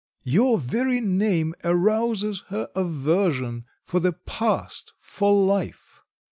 [0.25, 6.01] Your very name arouses her aversion for the past, for life."